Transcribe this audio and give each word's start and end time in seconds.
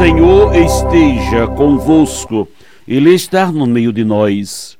Senhor 0.00 0.56
esteja 0.56 1.46
convosco, 1.46 2.48
Ele 2.88 3.12
está 3.12 3.52
no 3.52 3.66
meio 3.66 3.92
de 3.92 4.02
nós. 4.02 4.78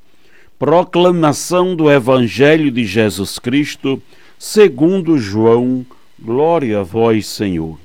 Proclamação 0.59 1.77
do 1.77 1.91
Evangelho 1.91 2.71
de 2.71 2.87
Jesus 2.87 3.39
Cristo, 3.39 4.03
segundo 4.39 5.19
João, 5.19 5.85
glória 6.19 6.81
a 6.81 6.83
vós, 6.83 7.27
Senhor. 7.27 7.79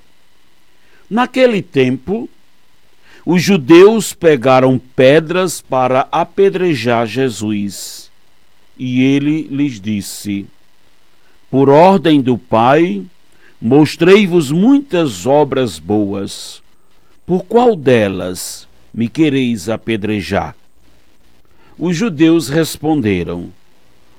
Naquele 1.09 1.61
tempo, 1.61 2.29
os 3.25 3.43
judeus 3.43 4.13
pegaram 4.13 4.79
pedras 4.95 5.59
para 5.59 6.07
apedrejar 6.09 7.05
Jesus. 7.05 8.09
E 8.79 9.03
ele 9.03 9.41
lhes 9.51 9.81
disse: 9.81 10.45
Por 11.51 11.67
ordem 11.67 12.21
do 12.21 12.37
Pai, 12.37 13.03
mostrei-vos 13.61 14.53
muitas 14.53 15.25
obras 15.25 15.77
boas 15.77 16.63
por 17.25 17.43
qual 17.43 17.75
delas 17.75 18.67
me 18.93 19.07
quereis 19.07 19.67
apedrejar? 19.67 20.55
Os 21.77 21.97
judeus 21.97 22.47
responderam: 22.47 23.49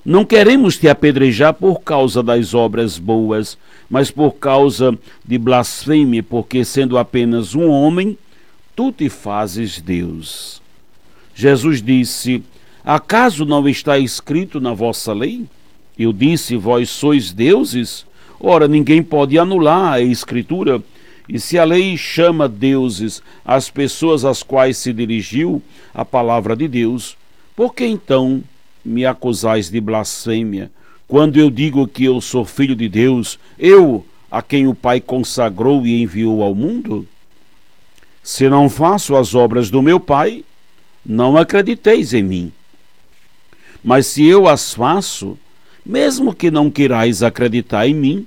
Não 0.05 0.25
queremos 0.25 0.77
te 0.77 0.89
apedrejar 0.89 1.55
por 1.55 1.81
causa 1.81 2.23
das 2.23 2.53
obras 2.53 2.99
boas, 2.99 3.57
mas 3.89 4.11
por 4.11 4.33
causa 4.33 4.99
de 5.25 5.39
blasfêmia, 5.39 6.23
porque 6.23 6.65
sendo 6.65 6.99
apenas 6.99 7.55
um 7.55 7.69
homem, 7.71 8.19
tu 8.75 8.93
te 8.93 9.09
fazes 9.09 9.81
Deus. 9.81 10.61
Jesus 11.35 11.81
disse: 11.81 12.43
Acaso 12.85 13.45
não 13.45 13.69
está 13.69 13.99
escrito 13.99 14.61
na 14.61 14.75
vossa 14.75 15.13
lei? 15.13 15.47
Eu 15.99 16.13
disse: 16.13 16.57
Vós 16.57 16.91
sois 16.91 17.33
deuses? 17.33 18.05
Ora, 18.39 18.69
ninguém 18.69 19.03
pode 19.03 19.39
anular 19.39 19.95
a 19.95 20.01
Escritura 20.01 20.83
e 21.29 21.41
se 21.41 21.59
a 21.59 21.65
lei 21.65 21.97
chama 21.97 22.49
deuses 22.49 23.23
as 23.45 23.69
pessoas 23.69 24.25
às 24.25 24.43
quais 24.43 24.77
se 24.77 24.93
dirigiu 24.93 25.63
a 25.93 26.05
palavra 26.05 26.55
de 26.55 26.69
Deus, 26.69 27.17
por 27.55 27.75
que 27.75 27.85
então 27.85 28.43
me 28.85 29.05
acusais 29.05 29.69
de 29.69 29.81
blasfêmia, 29.81 30.71
quando 31.09 31.39
eu 31.39 31.51
digo 31.51 31.87
que 31.87 32.05
eu 32.05 32.21
sou 32.21 32.45
filho 32.45 32.77
de 32.77 32.89
Deus, 32.89 33.39
eu, 33.59 34.05
a 34.31 34.43
quem 34.43 34.67
o 34.67 34.75
Pai 34.75 35.01
consagrou 35.01 35.85
e 35.87 36.03
enviou 36.03 36.43
ao 36.43 36.55
mundo? 36.55 37.07
Se 38.23 38.49
não 38.49 38.69
faço 38.69 39.17
as 39.17 39.35
obras 39.35 39.71
do 39.71 39.81
meu 39.81 39.99
Pai, 39.99 40.45
não 41.05 41.37
acrediteis 41.37 42.13
em 42.13 42.23
mim. 42.23 42.53
Mas 43.83 44.07
se 44.07 44.25
eu 44.27 44.49
as 44.49 44.75
faço, 44.75 45.39
mesmo 45.85 46.35
que 46.35 46.51
não 46.51 46.69
querais 46.69 47.23
acreditar 47.23 47.87
em 47.87 47.95
mim, 47.95 48.27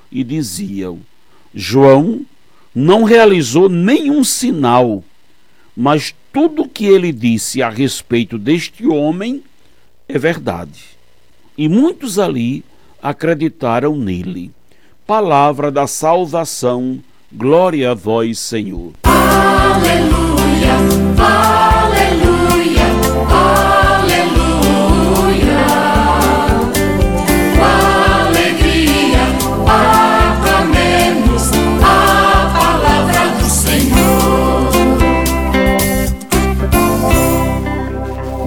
e 0.11 0.23
diziam: 0.23 0.99
João 1.53 2.25
não 2.73 3.03
realizou 3.03 3.69
nenhum 3.69 4.23
sinal, 4.23 5.03
mas 5.75 6.13
tudo 6.31 6.63
o 6.63 6.69
que 6.69 6.85
ele 6.85 7.11
disse 7.11 7.61
a 7.61 7.69
respeito 7.69 8.37
deste 8.37 8.87
homem 8.87 9.43
é 10.07 10.17
verdade. 10.17 10.83
E 11.57 11.67
muitos 11.67 12.17
ali 12.17 12.63
acreditaram 13.01 13.95
nele. 13.95 14.51
Palavra 15.05 15.71
da 15.71 15.87
salvação, 15.87 16.99
glória 17.31 17.91
a 17.91 17.93
vós, 17.93 18.39
Senhor. 18.39 18.93
Aleluia. 19.03 20.31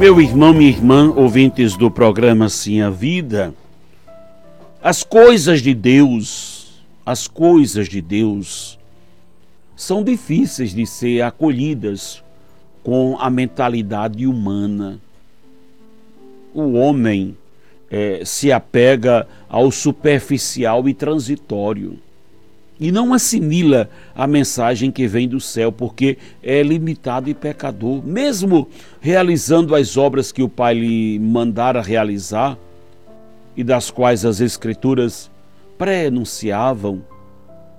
Meu 0.04 0.20
irmão, 0.20 0.52
minha 0.52 0.68
irmã, 0.68 1.10
ouvintes 1.16 1.78
do 1.78 1.90
programa 1.90 2.50
Sim 2.50 2.82
a 2.82 2.90
Vida, 2.90 3.54
as 4.82 5.02
coisas 5.02 5.62
de 5.62 5.72
Deus, 5.72 6.84
as 7.06 7.26
coisas 7.26 7.88
de 7.88 8.02
Deus 8.02 8.78
são 9.74 10.04
difíceis 10.04 10.74
de 10.74 10.84
ser 10.84 11.22
acolhidas 11.22 12.22
com 12.82 13.16
a 13.18 13.30
mentalidade 13.30 14.26
humana. 14.26 15.00
O 16.52 16.74
homem 16.74 17.34
é, 17.90 18.26
se 18.26 18.52
apega 18.52 19.26
ao 19.48 19.70
superficial 19.70 20.86
e 20.86 20.92
transitório 20.92 21.98
e 22.78 22.90
não 22.90 23.14
assimila 23.14 23.88
a 24.14 24.26
mensagem 24.26 24.90
que 24.90 25.06
vem 25.06 25.28
do 25.28 25.40
céu, 25.40 25.70
porque 25.70 26.18
é 26.42 26.62
limitado 26.62 27.30
e 27.30 27.34
pecador. 27.34 28.04
Mesmo 28.04 28.68
realizando 29.00 29.74
as 29.74 29.96
obras 29.96 30.32
que 30.32 30.42
o 30.42 30.48
Pai 30.48 30.74
lhe 30.74 31.18
mandara 31.18 31.80
realizar 31.80 32.58
e 33.56 33.62
das 33.62 33.90
quais 33.90 34.24
as 34.24 34.40
Escrituras 34.40 35.30
pré-anunciavam, 35.78 37.02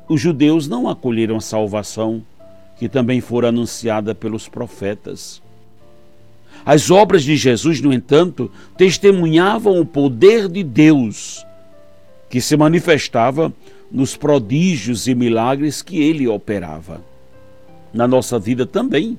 os 0.07 0.22
judeus 0.22 0.67
não 0.67 0.88
acolheram 0.88 1.38
a 1.38 1.41
salvação 1.41 2.23
que 2.77 2.88
também 2.88 3.22
fora 3.22 3.50
anunciada 3.50 4.13
pelos 4.13 4.47
profetas. 4.47 5.41
As 6.66 6.89
obras 6.89 7.23
de 7.23 7.35
Jesus, 7.35 7.81
no 7.81 7.94
entanto, 7.94 8.51
testemunhavam 8.77 9.79
o 9.79 9.85
poder 9.85 10.47
de 10.47 10.63
Deus 10.63 11.45
que 12.29 12.41
se 12.41 12.57
manifestava 12.57 13.53
nos 13.95 14.17
prodígios 14.17 15.07
e 15.07 15.16
milagres 15.16 15.81
que 15.81 16.03
ele 16.03 16.28
operava. 16.28 17.01
Na 17.94 18.06
nossa 18.06 18.38
vida 18.38 18.66
também. 18.66 19.17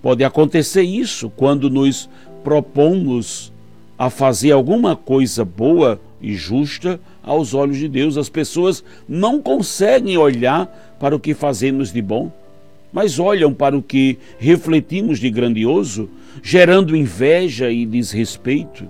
Pode 0.00 0.24
acontecer 0.24 0.80
isso 0.80 1.28
quando 1.28 1.68
nos 1.68 2.08
propomos 2.42 3.52
a 3.98 4.08
fazer 4.08 4.52
alguma 4.52 4.96
coisa 4.96 5.44
boa 5.44 6.00
e 6.18 6.34
justa 6.34 6.98
aos 7.22 7.52
olhos 7.52 7.76
de 7.76 7.86
Deus. 7.86 8.16
As 8.16 8.30
pessoas 8.30 8.82
não 9.06 9.38
conseguem 9.38 10.16
olhar 10.16 10.96
para 10.98 11.14
o 11.14 11.20
que 11.20 11.34
fazemos 11.34 11.92
de 11.92 12.00
bom, 12.00 12.32
mas 12.90 13.18
olham 13.18 13.52
para 13.52 13.76
o 13.76 13.82
que 13.82 14.18
refletimos 14.38 15.18
de 15.18 15.28
grandioso, 15.28 16.08
gerando 16.42 16.96
inveja 16.96 17.70
e 17.70 17.84
desrespeito. 17.84 18.88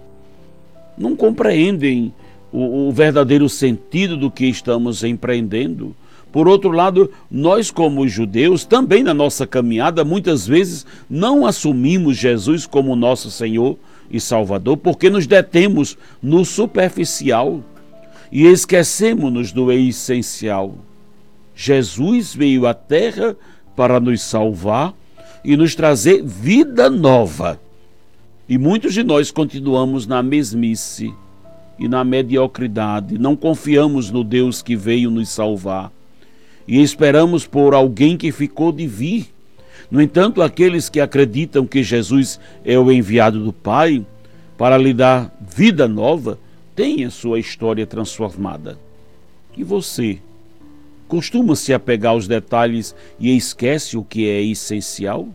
Não 0.97 1.17
compreendem 1.17 2.15
o, 2.55 2.89
o 2.89 2.93
verdadeiro 2.93 3.49
sentido 3.49 4.17
do 4.17 4.31
que 4.31 4.47
estamos 4.47 5.03
empreendendo. 5.03 5.95
Por 6.31 6.47
outro 6.47 6.71
lado, 6.71 7.11
nós, 7.29 7.69
como 7.69 8.07
judeus, 8.07 8.65
também 8.65 9.03
na 9.03 9.13
nossa 9.13 9.45
caminhada, 9.45 10.05
muitas 10.05 10.47
vezes 10.47 10.87
não 11.11 11.45
assumimos 11.45 12.17
Jesus 12.17 12.65
como 12.65 12.95
nosso 12.95 13.29
Senhor 13.29 13.77
e 14.09 14.21
Salvador, 14.21 14.77
porque 14.77 15.11
nos 15.11 15.27
detemos 15.27 15.99
no 16.23 16.45
superficial 16.45 17.61
e 18.31 18.47
esquecemos-nos 18.47 19.51
do 19.51 19.73
essencial. 19.73 20.77
Jesus 21.57 22.35
veio 22.35 22.67
à 22.67 22.75
terra 22.75 23.37
para 23.75 23.99
nos 23.99 24.23
salvar 24.23 24.95
e 25.45 25.57
nos 25.57 25.75
trazer 25.75 26.23
vida 26.23 26.89
nova. 26.89 27.61
E 28.49 28.59
muitos 28.59 28.95
de 28.95 29.03
nós 29.03 29.31
continuamos 29.31 30.07
na 30.07 30.23
mesmice 30.23 31.13
e 31.79 31.89
na 31.89 32.05
mediocridade, 32.05 33.19
não 33.19 33.35
confiamos 33.35 34.11
no 34.11 34.23
Deus 34.23 34.63
que 34.63 34.77
veio 34.77 35.11
nos 35.11 35.29
salvar 35.29 35.91
e 36.67 36.83
esperamos 36.83 37.47
por 37.47 37.75
alguém 37.75 38.17
que 38.17 38.33
ficou 38.33 38.73
de 38.73 38.87
vir. 38.87 39.27
No 39.91 40.01
entanto, 40.01 40.43
aqueles 40.43 40.89
que 40.89 41.01
acreditam 41.01 41.67
que 41.67 41.83
Jesus 41.83 42.41
é 42.65 42.79
o 42.79 42.91
enviado 42.91 43.45
do 43.45 43.53
Pai 43.53 44.05
para 44.57 44.79
lhe 44.79 44.95
dar 44.95 45.37
vida 45.41 45.87
nova, 45.87 46.39
têm 46.75 47.05
a 47.05 47.11
sua 47.11 47.39
história 47.39 47.87
transformada. 47.87 48.79
E 49.57 49.63
você? 49.63 50.19
Costuma 51.07 51.55
se 51.55 51.73
apegar 51.73 52.13
aos 52.13 52.27
detalhes 52.27 52.95
e 53.21 53.37
esquece 53.37 53.97
o 53.97 54.03
que 54.03 54.29
é 54.29 54.43
essencial? 54.43 55.29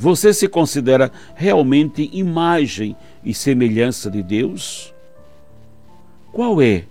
Você 0.00 0.32
se 0.32 0.48
considera 0.48 1.12
realmente 1.34 2.08
imagem 2.10 2.96
e 3.22 3.34
semelhança 3.34 4.10
de 4.10 4.22
Deus? 4.22 4.94
Qual 6.32 6.62
é 6.62 6.84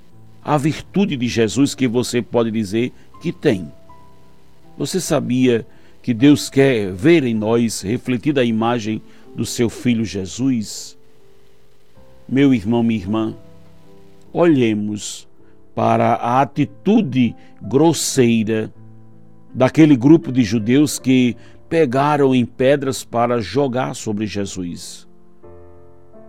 a 0.45 0.55
virtude 0.59 1.17
de 1.17 1.27
Jesus 1.27 1.73
que 1.73 1.87
você 1.87 2.21
pode 2.21 2.51
dizer 2.51 2.91
que 3.19 3.31
tem? 3.31 3.71
Você 4.77 5.01
sabia 5.01 5.65
que 6.03 6.13
Deus 6.13 6.51
quer 6.51 6.91
ver 6.91 7.23
em 7.23 7.33
nós 7.33 7.81
refletida 7.81 8.41
a 8.41 8.45
imagem 8.45 9.01
do 9.35 9.43
seu 9.43 9.71
filho 9.71 10.05
Jesus? 10.05 10.95
Meu 12.27 12.53
irmão, 12.53 12.83
minha 12.83 12.99
irmã, 12.99 13.35
olhemos 14.31 15.27
para 15.73 16.13
a 16.13 16.41
atitude 16.41 17.35
grosseira 17.59 18.71
daquele 19.51 19.95
grupo 19.95 20.31
de 20.31 20.43
judeus 20.43 20.99
que 20.99 21.35
pegaram 21.69 22.33
em 22.33 22.43
pedras 22.43 23.03
para 23.03 23.39
jogar 23.39 23.93
sobre 23.93 24.25
Jesus. 24.25 25.07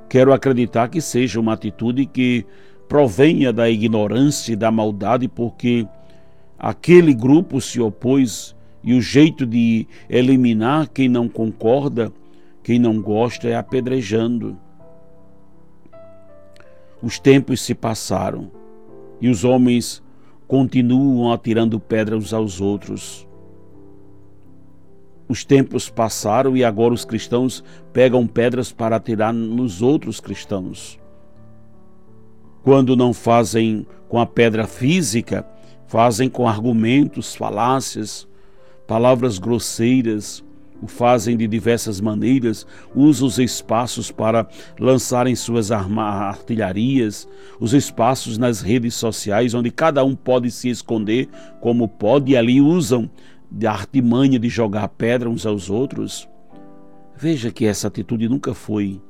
Quero 0.08 0.32
acreditar 0.32 0.88
que 0.88 1.00
seja 1.00 1.40
uma 1.40 1.54
atitude 1.54 2.04
que 2.04 2.44
provenha 2.88 3.52
da 3.52 3.70
ignorância 3.70 4.52
e 4.52 4.56
da 4.56 4.70
maldade, 4.70 5.28
porque 5.28 5.86
aquele 6.58 7.14
grupo 7.14 7.60
se 7.60 7.80
opôs 7.80 8.54
e 8.82 8.92
o 8.94 9.00
jeito 9.00 9.46
de 9.46 9.86
eliminar 10.08 10.88
quem 10.88 11.08
não 11.08 11.28
concorda, 11.28 12.12
quem 12.62 12.78
não 12.78 13.00
gosta, 13.00 13.48
é 13.48 13.56
apedrejando. 13.56 14.58
Os 17.02 17.18
tempos 17.18 17.62
se 17.62 17.74
passaram 17.74 18.50
e 19.20 19.28
os 19.28 19.44
homens 19.44 20.02
continuam 20.46 21.32
atirando 21.32 21.78
pedras 21.78 22.24
uns 22.24 22.32
aos 22.34 22.60
outros. 22.60 23.29
Os 25.30 25.44
tempos 25.44 25.88
passaram 25.88 26.56
e 26.56 26.64
agora 26.64 26.92
os 26.92 27.04
cristãos 27.04 27.62
pegam 27.92 28.26
pedras 28.26 28.72
para 28.72 28.96
atirar 28.96 29.32
nos 29.32 29.80
outros 29.80 30.18
cristãos. 30.18 30.98
Quando 32.64 32.96
não 32.96 33.14
fazem 33.14 33.86
com 34.08 34.18
a 34.18 34.26
pedra 34.26 34.66
física, 34.66 35.46
fazem 35.86 36.28
com 36.28 36.48
argumentos, 36.48 37.36
falácias, 37.36 38.26
palavras 38.88 39.38
grosseiras, 39.38 40.42
o 40.82 40.88
fazem 40.88 41.36
de 41.36 41.46
diversas 41.46 42.00
maneiras, 42.00 42.66
usam 42.92 43.28
os 43.28 43.38
espaços 43.38 44.10
para 44.10 44.48
lançarem 44.80 45.36
suas 45.36 45.70
artilharias, 45.70 47.28
os 47.60 47.72
espaços 47.72 48.36
nas 48.36 48.62
redes 48.62 48.94
sociais, 48.94 49.54
onde 49.54 49.70
cada 49.70 50.02
um 50.02 50.16
pode 50.16 50.50
se 50.50 50.68
esconder 50.68 51.28
como 51.60 51.86
pode, 51.86 52.32
e 52.32 52.36
ali 52.36 52.60
usam 52.60 53.08
de 53.50 53.66
artimanha 53.66 54.38
de 54.38 54.48
jogar 54.48 54.88
pedra 54.88 55.28
uns 55.28 55.44
aos 55.44 55.68
outros. 55.68 56.28
Veja 57.16 57.50
que 57.50 57.66
essa 57.66 57.88
atitude 57.88 58.28
nunca 58.28 58.54
foi 58.54 59.00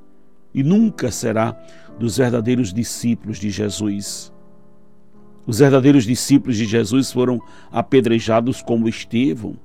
e 0.54 0.62
nunca 0.62 1.10
será 1.10 1.56
dos 1.98 2.16
verdadeiros 2.16 2.72
discípulos 2.72 3.38
de 3.38 3.50
Jesus. 3.50 4.32
Os 5.46 5.58
verdadeiros 5.58 6.04
discípulos 6.04 6.56
de 6.56 6.64
Jesus 6.64 7.12
foram 7.12 7.40
apedrejados 7.70 8.62
como 8.62 8.88
Estevão 8.88 9.56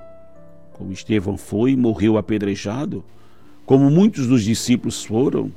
como 0.75 0.91
Estevão 0.91 1.37
foi 1.37 1.71
e 1.71 1.77
morreu 1.77 2.17
apedrejado, 2.17 3.03
como 3.65 3.89
muitos 3.89 4.27
dos 4.27 4.43
discípulos 4.43 5.05
foram. 5.05 5.51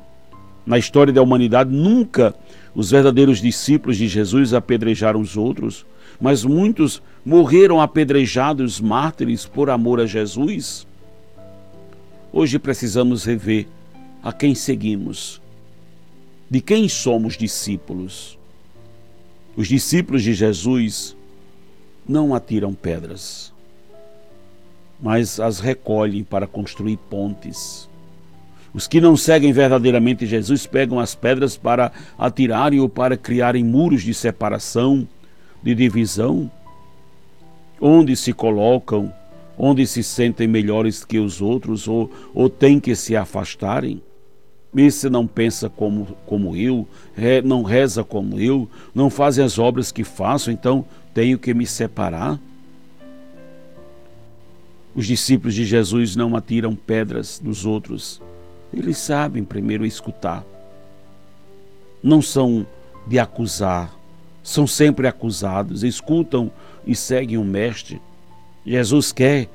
Na 0.64 0.78
história 0.78 1.12
da 1.12 1.20
humanidade, 1.20 1.74
nunca 1.74 2.34
os 2.74 2.90
verdadeiros 2.90 3.40
discípulos 3.40 3.96
de 3.96 4.06
Jesus 4.06 4.54
apedrejaram 4.54 5.20
os 5.20 5.36
outros, 5.36 5.84
mas 6.20 6.44
muitos 6.44 7.02
morreram 7.24 7.80
apedrejados, 7.80 8.80
mártires, 8.80 9.46
por 9.46 9.70
amor 9.70 10.00
a 10.00 10.06
Jesus. 10.06 10.86
Hoje 12.32 12.58
precisamos 12.58 13.24
rever 13.24 13.66
a 14.22 14.32
quem 14.32 14.54
seguimos, 14.54 15.40
de 16.50 16.60
quem 16.60 16.88
somos 16.88 17.36
discípulos. 17.36 18.38
Os 19.56 19.68
discípulos 19.68 20.22
de 20.22 20.34
Jesus 20.34 21.16
não 22.06 22.34
atiram 22.34 22.74
pedras 22.74 23.52
mas 25.00 25.38
as 25.38 25.60
recolhem 25.60 26.24
para 26.24 26.46
construir 26.46 26.96
pontes. 27.08 27.88
Os 28.74 28.86
que 28.86 29.00
não 29.00 29.16
seguem 29.16 29.52
verdadeiramente 29.52 30.26
Jesus 30.26 30.66
pegam 30.66 31.00
as 31.00 31.14
pedras 31.14 31.56
para 31.56 31.90
atirarem 32.18 32.80
ou 32.80 32.88
para 32.88 33.16
criarem 33.16 33.64
muros 33.64 34.02
de 34.02 34.12
separação, 34.12 35.06
de 35.62 35.74
divisão, 35.74 36.50
onde 37.80 38.16
se 38.16 38.32
colocam, 38.32 39.12
onde 39.56 39.86
se 39.86 40.02
sentem 40.02 40.46
melhores 40.46 41.04
que 41.04 41.18
os 41.18 41.40
outros 41.40 41.88
ou, 41.88 42.10
ou 42.34 42.48
têm 42.48 42.78
que 42.78 42.94
se 42.94 43.16
afastarem. 43.16 44.00
Esse 44.76 45.08
não 45.08 45.26
pensa 45.26 45.68
como, 45.68 46.06
como 46.26 46.54
eu, 46.54 46.86
não 47.44 47.62
reza 47.62 48.04
como 48.04 48.38
eu, 48.38 48.68
não 48.94 49.08
faz 49.08 49.38
as 49.38 49.58
obras 49.58 49.90
que 49.90 50.04
faço, 50.04 50.50
então 50.50 50.84
tenho 51.14 51.38
que 51.38 51.54
me 51.54 51.66
separar. 51.66 52.38
Os 54.94 55.06
discípulos 55.06 55.54
de 55.54 55.64
Jesus 55.64 56.14
não 56.14 56.36
atiram 56.36 56.74
pedras 56.74 57.40
nos 57.42 57.64
outros. 57.64 58.20
Eles 58.72 58.98
sabem 58.98 59.42
primeiro 59.42 59.86
escutar. 59.86 60.44
Não 62.02 62.20
são 62.20 62.66
de 63.06 63.18
acusar, 63.18 63.97
são 64.42 64.66
sempre 64.66 65.06
acusados, 65.06 65.82
escutam 65.82 66.50
e 66.86 66.94
seguem 66.94 67.36
o 67.36 67.44
Mestre. 67.44 68.00
Jesus 68.64 69.12
quer 69.12 69.48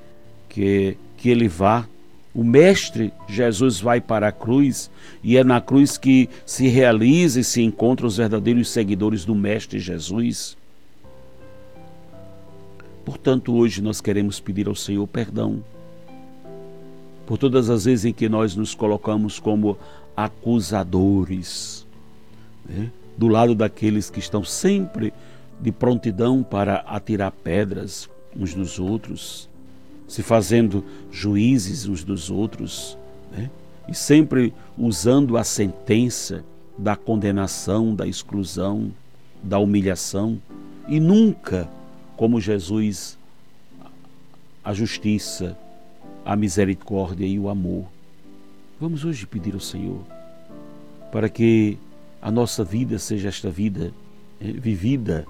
que, 0.50 0.98
que 1.18 1.30
ele 1.30 1.48
vá. 1.48 1.88
O 2.34 2.44
Mestre 2.44 3.14
Jesus 3.28 3.80
vai 3.80 4.02
para 4.02 4.28
a 4.28 4.32
cruz 4.32 4.90
e 5.24 5.38
é 5.38 5.44
na 5.44 5.62
cruz 5.62 5.98
que 5.98 6.30
se 6.46 6.68
realiza 6.68 7.40
e 7.40 7.44
se 7.44 7.62
encontra 7.62 8.08
os 8.08 8.18
verdadeiros 8.18 8.70
seguidores 8.70 9.24
do 9.24 9.36
Mestre 9.36 9.80
Jesus. 9.80 10.58
Portanto, 13.06 13.54
hoje 13.54 13.82
nós 13.82 14.02
queremos 14.02 14.40
pedir 14.40 14.68
ao 14.68 14.76
Senhor 14.76 15.06
perdão 15.08 15.64
por 17.26 17.38
todas 17.38 17.70
as 17.70 17.86
vezes 17.86 18.06
em 18.06 18.14
que 18.14 18.28
nós 18.28 18.56
nos 18.56 18.74
colocamos 18.76 19.40
como 19.40 19.78
acusadores, 20.16 21.86
né? 22.68 22.92
Do 23.18 23.28
lado 23.28 23.54
daqueles 23.54 24.10
que 24.10 24.20
estão 24.20 24.44
sempre 24.44 25.14
de 25.60 25.72
prontidão 25.72 26.44
para 26.44 26.78
atirar 26.88 27.32
pedras 27.32 28.10
uns 28.36 28.56
nos 28.56 28.80
outros, 28.80 29.50
se 30.08 30.24
fazendo 30.24 30.84
juízes 31.12 31.88
uns 31.88 32.04
dos 32.04 32.30
outros, 32.30 32.98
né? 33.32 33.50
e 33.88 33.94
sempre 33.94 34.54
usando 34.78 35.38
a 35.38 35.44
sentença 35.44 36.44
da 36.78 36.96
condenação, 36.96 37.94
da 37.94 38.08
exclusão, 38.08 38.92
da 39.42 39.60
humilhação, 39.60 40.42
e 40.88 41.00
nunca 41.00 41.70
como 42.18 42.42
Jesus, 42.42 43.18
a 44.64 44.74
justiça, 44.74 45.58
a 46.26 46.36
misericórdia 46.36 47.26
e 47.26 47.38
o 47.38 47.50
amor. 47.50 47.86
Vamos 48.80 49.06
hoje 49.06 49.26
pedir 49.26 49.54
ao 49.54 49.60
Senhor 49.60 50.02
para 51.12 51.30
que 51.30 51.78
a 52.24 52.32
nossa 52.32 52.64
vida 52.64 52.98
seja 52.98 53.28
esta 53.28 53.50
vida 53.50 53.94
é, 54.40 54.46
vivida 54.46 55.28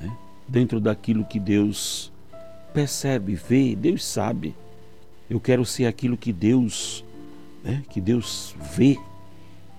é, 0.00 0.08
dentro 0.46 0.78
daquilo 0.80 1.24
que 1.24 1.40
Deus 1.40 2.12
percebe, 2.72 3.34
vê, 3.34 3.74
Deus 3.74 4.04
sabe. 4.04 4.54
Eu 5.28 5.40
quero 5.40 5.64
ser 5.66 5.86
aquilo 5.86 6.16
que 6.16 6.32
Deus, 6.32 7.04
é, 7.64 7.80
que 7.90 8.00
Deus 8.00 8.54
vê. 8.76 8.96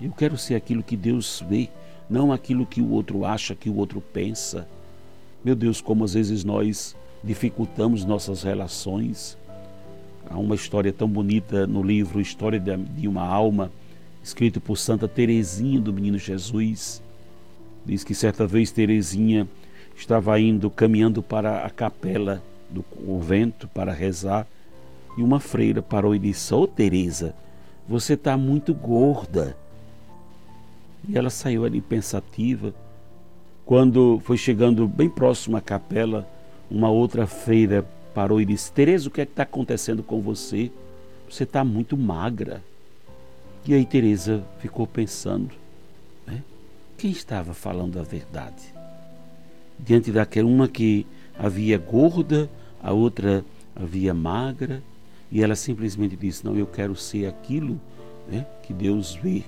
Eu 0.02 0.12
quero 0.12 0.38
ser 0.38 0.56
aquilo 0.56 0.84
que 0.84 0.98
Deus 0.98 1.42
vê, 1.48 1.70
não 2.10 2.34
aquilo 2.34 2.66
que 2.66 2.82
o 2.82 2.90
outro 2.90 3.24
acha, 3.24 3.56
que 3.56 3.70
o 3.70 3.78
outro 3.78 4.02
pensa. 4.02 4.68
Meu 5.46 5.56
Deus, 5.56 5.80
como 5.80 6.04
às 6.04 6.16
vezes 6.16 6.44
nós 6.44 6.98
dificultamos 7.24 8.04
nossas 8.04 8.44
relações. 8.44 9.38
Há 10.30 10.38
uma 10.38 10.56
história 10.56 10.92
tão 10.92 11.08
bonita 11.08 11.66
no 11.66 11.82
livro 11.82 12.20
História 12.20 12.60
de 12.60 13.08
uma 13.08 13.26
Alma, 13.26 13.72
escrito 14.24 14.62
por 14.62 14.78
Santa 14.78 15.08
Teresinha 15.08 15.80
do 15.80 15.94
Menino 15.94 16.18
Jesus. 16.18 17.02
Diz 17.86 18.04
que 18.04 18.14
certa 18.14 18.46
vez 18.46 18.72
Teresinha 18.72 19.48
estava 19.96 20.40
indo, 20.40 20.70
caminhando 20.70 21.22
para 21.22 21.66
a 21.66 21.70
capela 21.70 22.42
do 22.70 22.84
convento 22.84 23.68
para 23.68 23.92
rezar, 23.92 24.48
e 25.18 25.22
uma 25.24 25.40
freira 25.40 25.82
parou 25.82 26.16
e 26.16 26.20
disse: 26.20 26.54
Ô 26.54 26.62
oh, 26.62 26.68
Teresa, 26.68 27.36
você 27.88 28.14
está 28.14 28.38
muito 28.38 28.74
gorda. 28.74 29.58
E 31.08 31.18
ela 31.18 31.30
saiu 31.30 31.66
ali 31.66 31.82
pensativa. 31.82 32.74
Quando 33.66 34.22
foi 34.24 34.38
chegando 34.38 34.88
bem 34.88 35.10
próximo 35.10 35.58
à 35.58 35.62
capela, 35.62 36.28
uma 36.70 36.90
outra 36.90 37.28
freira 37.28 37.86
parou 38.14 38.40
e 38.40 38.46
disse: 38.46 38.72
Tereza, 38.72 39.10
o 39.10 39.12
que 39.12 39.22
é 39.22 39.26
que 39.26 39.34
está 39.34 39.44
acontecendo 39.44 40.04
com 40.04 40.22
você? 40.22 40.72
Você 41.30 41.44
está 41.44 41.64
muito 41.64 41.98
magra. 41.98 42.64
E 43.64 43.76
aí 43.76 43.86
Teresa 43.86 44.44
ficou 44.60 44.88
pensando, 44.88 45.52
né? 46.26 46.42
quem 46.98 47.12
estava 47.12 47.54
falando 47.54 48.00
a 48.00 48.04
verdade? 48.04 48.74
Diante 49.78 50.12
daquela 50.12 50.48
uma 50.48 50.68
que 50.68 51.06
havia 51.38 51.78
gorda, 51.78 52.50
a 52.82 52.92
outra 52.92 53.46
havia 53.76 54.16
magra, 54.16 54.82
e 55.32 55.44
ela 55.44 55.56
simplesmente 55.56 56.16
disse: 56.16 56.44
Não, 56.44 56.58
eu 56.58 56.66
quero 56.66 56.96
ser 56.96 57.28
aquilo 57.28 57.80
né, 58.28 58.48
que 58.64 58.74
Deus 58.74 59.14
vê. 59.14 59.44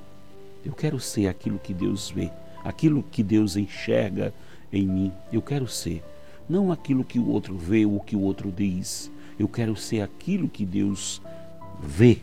Eu 0.63 0.73
quero 0.73 0.99
ser 0.99 1.27
aquilo 1.27 1.57
que 1.57 1.73
Deus 1.73 2.11
vê, 2.11 2.29
aquilo 2.63 3.03
que 3.03 3.23
Deus 3.23 3.55
enxerga 3.57 4.31
em 4.71 4.85
mim. 4.87 5.11
Eu 5.31 5.41
quero 5.41 5.67
ser, 5.67 6.03
não 6.47 6.71
aquilo 6.71 7.03
que 7.03 7.17
o 7.17 7.27
outro 7.29 7.57
vê 7.57 7.83
ou 7.83 7.99
que 7.99 8.15
o 8.15 8.21
outro 8.21 8.51
diz. 8.51 9.11
Eu 9.39 9.47
quero 9.47 9.75
ser 9.75 10.01
aquilo 10.01 10.47
que 10.47 10.63
Deus 10.63 11.19
vê, 11.81 12.19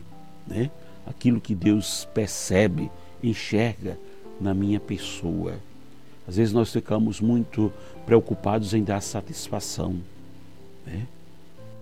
né? 0.47 0.71
Aquilo 1.05 1.41
que 1.41 1.55
Deus 1.55 2.07
percebe, 2.13 2.91
enxerga 3.23 3.97
na 4.39 4.53
minha 4.53 4.79
pessoa. 4.79 5.55
Às 6.27 6.37
vezes 6.37 6.53
nós 6.53 6.71
ficamos 6.71 7.19
muito 7.19 7.71
preocupados 8.05 8.73
em 8.73 8.83
dar 8.83 9.01
satisfação. 9.01 9.95
Né? 10.85 11.05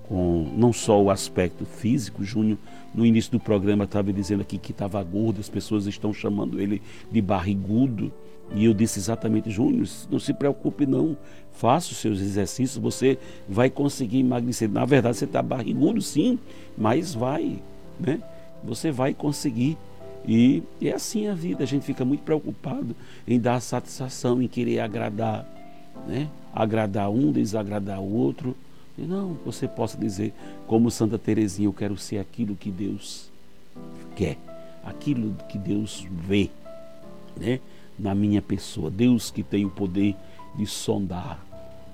com 0.09 0.51
não 0.57 0.73
só 0.73 0.99
o 0.99 1.11
aspecto 1.11 1.63
físico, 1.65 2.23
Júnior 2.23 2.57
no 2.95 3.05
início 3.05 3.31
do 3.31 3.39
programa 3.39 3.83
estava 3.83 4.11
dizendo 4.11 4.41
aqui 4.41 4.57
que 4.57 4.71
estava 4.71 5.01
gordo, 5.03 5.39
as 5.39 5.47
pessoas 5.47 5.85
estão 5.85 6.11
chamando 6.11 6.59
ele 6.59 6.81
de 7.11 7.21
barrigudo. 7.21 8.11
E 8.55 8.65
eu 8.65 8.73
disse 8.73 8.97
exatamente, 8.97 9.51
Júnior, 9.51 9.87
não 10.09 10.17
se 10.17 10.33
preocupe 10.33 10.87
não, 10.87 11.15
faça 11.53 11.91
os 11.91 11.97
seus 11.97 12.19
exercícios, 12.19 12.81
você 12.81 13.19
vai 13.47 13.69
conseguir 13.69 14.21
emagrecer. 14.21 14.67
Na 14.67 14.83
verdade, 14.85 15.17
você 15.17 15.25
está 15.25 15.43
barrigudo 15.43 16.01
sim, 16.01 16.39
mas 16.75 17.13
vai, 17.13 17.61
né? 17.99 18.19
Você 18.63 18.91
vai 18.91 19.13
conseguir. 19.13 19.77
E, 20.27 20.63
é 20.81 20.91
assim 20.91 21.27
a 21.27 21.33
vida, 21.33 21.63
a 21.63 21.67
gente 21.67 21.85
fica 21.85 22.03
muito 22.03 22.23
preocupado 22.23 22.95
em 23.27 23.39
dar 23.39 23.59
satisfação, 23.61 24.41
em 24.41 24.47
querer 24.47 24.79
agradar, 24.79 25.45
né? 26.07 26.29
Agradar 26.53 27.09
um, 27.09 27.31
desagradar 27.31 27.99
o 28.01 28.13
outro. 28.13 28.55
E 28.97 29.03
não, 29.03 29.37
você 29.45 29.67
possa 29.67 29.97
dizer, 29.97 30.33
como 30.67 30.91
Santa 30.91 31.17
Teresinha, 31.17 31.67
eu 31.67 31.73
quero 31.73 31.97
ser 31.97 32.17
aquilo 32.17 32.55
que 32.55 32.69
Deus 32.69 33.29
quer, 34.15 34.37
aquilo 34.83 35.35
que 35.47 35.57
Deus 35.57 36.05
vê, 36.11 36.49
né? 37.37 37.59
Na 37.97 38.13
minha 38.13 38.41
pessoa, 38.41 38.91
Deus 38.91 39.31
que 39.31 39.41
tem 39.41 39.65
o 39.65 39.69
poder 39.69 40.15
de 40.55 40.65
sondar. 40.65 41.39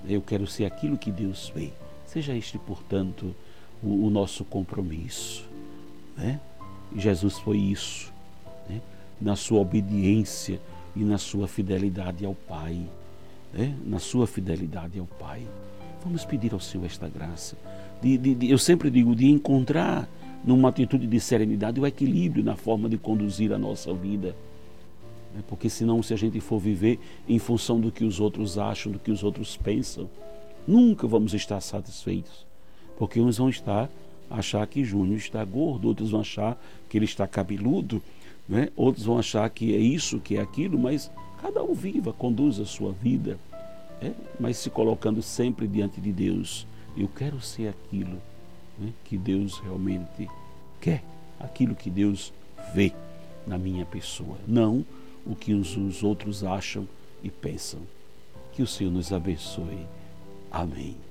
Eu 0.08 0.20
quero 0.20 0.46
ser 0.46 0.64
aquilo 0.64 0.98
que 0.98 1.10
Deus 1.10 1.50
vê. 1.54 1.70
Seja 2.06 2.34
este, 2.34 2.58
portanto, 2.58 3.34
o, 3.82 4.06
o 4.06 4.10
nosso 4.10 4.44
compromisso, 4.44 5.44
né? 6.16 6.40
Jesus 6.94 7.38
foi 7.38 7.58
isso, 7.58 8.12
né? 8.68 8.80
na 9.20 9.36
sua 9.36 9.60
obediência 9.60 10.60
e 10.94 11.00
na 11.00 11.18
sua 11.18 11.48
fidelidade 11.48 12.24
ao 12.24 12.34
Pai, 12.34 12.80
né? 13.52 13.74
na 13.84 13.98
sua 13.98 14.26
fidelidade 14.26 14.98
ao 14.98 15.06
Pai. 15.06 15.42
Vamos 16.04 16.24
pedir 16.24 16.52
ao 16.52 16.60
Senhor 16.60 16.84
esta 16.84 17.08
graça. 17.08 17.56
De, 18.00 18.16
de, 18.16 18.34
de, 18.34 18.50
eu 18.50 18.58
sempre 18.58 18.90
digo 18.90 19.14
de 19.14 19.26
encontrar 19.26 20.08
numa 20.44 20.68
atitude 20.68 21.06
de 21.06 21.18
serenidade 21.18 21.80
o 21.80 21.86
equilíbrio 21.86 22.44
na 22.44 22.54
forma 22.54 22.88
de 22.88 22.96
conduzir 22.96 23.52
a 23.52 23.58
nossa 23.58 23.92
vida. 23.92 24.36
Né? 25.34 25.42
Porque 25.48 25.68
senão, 25.68 26.02
se 26.02 26.14
a 26.14 26.16
gente 26.16 26.40
for 26.40 26.58
viver 26.58 27.00
em 27.28 27.38
função 27.38 27.80
do 27.80 27.90
que 27.90 28.04
os 28.04 28.20
outros 28.20 28.56
acham, 28.56 28.92
do 28.92 28.98
que 28.98 29.10
os 29.10 29.24
outros 29.24 29.56
pensam, 29.56 30.08
nunca 30.66 31.06
vamos 31.06 31.34
estar 31.34 31.60
satisfeitos. 31.60 32.46
Porque 32.96 33.20
uns 33.20 33.38
vão 33.38 33.48
estar 33.48 33.90
achar 34.30 34.66
que 34.66 34.84
Júnior 34.84 35.18
está 35.18 35.44
gordo, 35.44 35.88
outros 35.88 36.10
vão 36.10 36.20
achar 36.20 36.60
que 36.88 36.96
ele 36.98 37.04
está 37.04 37.26
cabeludo, 37.26 38.02
né? 38.48 38.68
outros 38.76 39.04
vão 39.04 39.18
achar 39.18 39.48
que 39.50 39.74
é 39.74 39.78
isso, 39.78 40.20
que 40.20 40.36
é 40.36 40.40
aquilo, 40.40 40.78
mas 40.78 41.10
cada 41.40 41.62
um 41.62 41.74
viva, 41.74 42.12
conduza 42.12 42.62
a 42.62 42.66
sua 42.66 42.92
vida 42.92 43.38
é, 44.00 44.12
mas 44.38 44.58
se 44.58 44.70
colocando 44.70 45.22
sempre 45.22 45.66
diante 45.66 46.00
de 46.00 46.12
Deus. 46.12 46.66
Eu 46.96 47.08
quero 47.08 47.40
ser 47.40 47.68
aquilo 47.68 48.20
né, 48.78 48.92
que 49.04 49.16
Deus 49.16 49.58
realmente 49.58 50.28
quer, 50.80 51.02
aquilo 51.38 51.74
que 51.74 51.90
Deus 51.90 52.32
vê 52.74 52.92
na 53.46 53.58
minha 53.58 53.84
pessoa, 53.84 54.36
não 54.46 54.84
o 55.24 55.34
que 55.34 55.52
os 55.52 56.02
outros 56.02 56.44
acham 56.44 56.86
e 57.22 57.30
pensam. 57.30 57.80
Que 58.52 58.62
o 58.62 58.66
Senhor 58.66 58.90
nos 58.90 59.12
abençoe. 59.12 59.86
Amém. 60.50 61.06